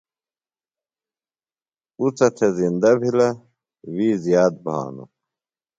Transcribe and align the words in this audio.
اُڅہ 2.01 2.27
تھےۡ 2.35 2.53
زندہ 2.57 2.91
بِھلہ، 2.99 3.29
وِی 3.93 4.09
زِیات 4.23 4.53
بھانوۡ 4.63 5.09